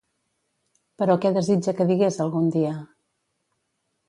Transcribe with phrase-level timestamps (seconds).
[1.01, 2.73] Però què desitja que digués algun dia?